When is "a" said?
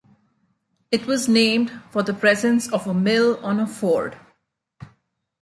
2.87-2.93, 3.59-3.67